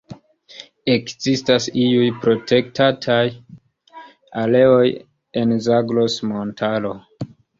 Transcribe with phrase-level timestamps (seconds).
[0.93, 3.27] Ekzistas iuj protektataj
[4.45, 4.89] areoj
[5.43, 6.97] en Zagros-Montaro.